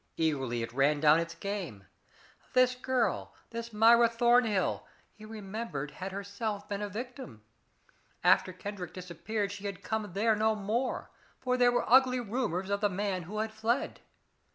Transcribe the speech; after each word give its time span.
Eagerly 0.17 0.63
it 0.63 0.73
ran 0.73 0.99
down 0.99 1.19
its 1.19 1.35
game. 1.35 1.85
This 2.53 2.73
girl 2.73 3.35
this 3.51 3.71
Myra 3.71 4.09
Thornhill 4.09 4.87
he 5.13 5.25
remembered, 5.25 5.91
had 5.91 6.11
herself 6.11 6.67
been 6.67 6.81
a 6.81 6.89
victim. 6.89 7.43
After 8.23 8.51
Kendrick 8.51 8.95
disappeared 8.95 9.51
she 9.51 9.67
had 9.67 9.83
come 9.83 10.13
there 10.13 10.35
no 10.35 10.55
more, 10.55 11.11
for 11.39 11.55
there 11.55 11.71
were 11.71 11.87
ugly 11.87 12.19
rumors 12.19 12.71
of 12.71 12.81
the 12.81 12.89
man 12.89 13.21
who 13.29 13.37
had 13.37 13.51
fled. 13.53 13.99